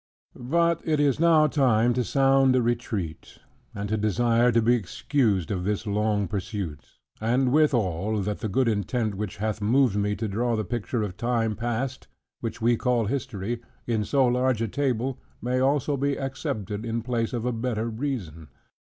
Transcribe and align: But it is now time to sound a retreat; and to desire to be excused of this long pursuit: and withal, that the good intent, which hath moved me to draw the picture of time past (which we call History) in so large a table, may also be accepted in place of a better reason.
But 0.35 0.81
it 0.83 0.99
is 0.99 1.19
now 1.19 1.45
time 1.45 1.93
to 1.93 2.03
sound 2.03 2.55
a 2.55 2.61
retreat; 2.63 3.37
and 3.75 3.87
to 3.89 3.97
desire 3.97 4.51
to 4.51 4.59
be 4.59 4.73
excused 4.73 5.51
of 5.51 5.63
this 5.63 5.85
long 5.85 6.27
pursuit: 6.27 6.85
and 7.21 7.51
withal, 7.51 8.19
that 8.23 8.39
the 8.39 8.49
good 8.49 8.67
intent, 8.67 9.13
which 9.13 9.37
hath 9.37 9.61
moved 9.61 9.95
me 9.95 10.15
to 10.15 10.27
draw 10.27 10.55
the 10.55 10.65
picture 10.65 11.03
of 11.03 11.17
time 11.17 11.55
past 11.55 12.07
(which 12.39 12.59
we 12.59 12.77
call 12.77 13.05
History) 13.05 13.61
in 13.85 14.03
so 14.03 14.25
large 14.25 14.59
a 14.63 14.67
table, 14.67 15.19
may 15.39 15.59
also 15.59 15.95
be 15.95 16.17
accepted 16.17 16.83
in 16.83 17.03
place 17.03 17.31
of 17.31 17.45
a 17.45 17.51
better 17.53 17.87
reason. 17.87 18.47